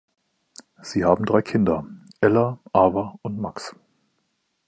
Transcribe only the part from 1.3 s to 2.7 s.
Kinder- Ella,